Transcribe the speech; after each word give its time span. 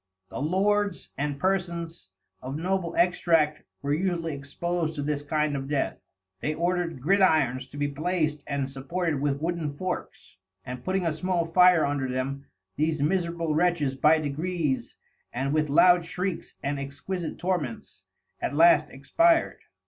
The 0.29 0.41
Lords 0.41 1.11
and 1.15 1.39
Persons 1.39 2.09
of 2.41 2.57
Noble 2.57 2.95
Extract 2.95 3.61
were 3.83 3.93
usually 3.93 4.35
expos'd 4.35 4.95
to 4.95 5.03
this 5.03 5.21
kind 5.21 5.55
of 5.55 5.67
Death; 5.67 6.03
they 6.39 6.55
order'd 6.55 7.03
Gridirons 7.03 7.69
to 7.69 7.77
be 7.77 7.87
placed 7.87 8.43
and 8.47 8.67
supported 8.67 9.21
with 9.21 9.39
wooden 9.43 9.71
Forks, 9.77 10.37
and 10.65 10.83
putting 10.83 11.05
a 11.05 11.13
small 11.13 11.45
Fire 11.45 11.85
under 11.85 12.09
them, 12.09 12.47
these 12.77 12.99
miserable 12.99 13.53
Wretches 13.53 13.93
by 13.93 14.17
degrees 14.17 14.95
and 15.31 15.53
with 15.53 15.69
loud 15.69 16.01
Shreiks 16.03 16.55
and 16.63 16.79
exquisite 16.79 17.37
Torments, 17.37 18.05
at 18.41 18.55
last 18.55 18.89
Expir'd. 18.89 19.59